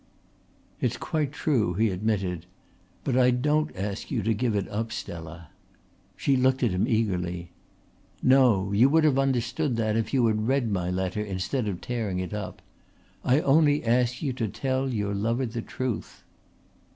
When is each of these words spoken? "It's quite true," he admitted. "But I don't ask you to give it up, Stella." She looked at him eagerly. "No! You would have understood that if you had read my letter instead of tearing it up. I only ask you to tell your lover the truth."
"It's 0.79 0.97
quite 0.97 1.31
true," 1.31 1.75
he 1.75 1.91
admitted. 1.91 2.47
"But 3.03 3.15
I 3.15 3.29
don't 3.29 3.69
ask 3.75 4.09
you 4.09 4.23
to 4.23 4.33
give 4.33 4.55
it 4.55 4.67
up, 4.69 4.91
Stella." 4.91 5.49
She 6.15 6.35
looked 6.35 6.63
at 6.63 6.71
him 6.71 6.87
eagerly. 6.87 7.51
"No! 8.23 8.71
You 8.71 8.89
would 8.89 9.03
have 9.03 9.19
understood 9.19 9.75
that 9.75 9.95
if 9.95 10.11
you 10.11 10.25
had 10.25 10.47
read 10.47 10.71
my 10.71 10.89
letter 10.89 11.21
instead 11.23 11.67
of 11.67 11.81
tearing 11.81 12.17
it 12.17 12.33
up. 12.33 12.63
I 13.23 13.41
only 13.41 13.85
ask 13.85 14.23
you 14.23 14.33
to 14.33 14.47
tell 14.47 14.89
your 14.91 15.13
lover 15.13 15.45
the 15.45 15.61
truth." 15.61 16.23